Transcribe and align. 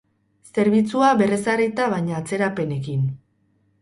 Zerbitzua 0.53 1.11
berrezarrita 1.21 1.87
baina 1.93 2.17
atzerapenekin. 2.21 3.05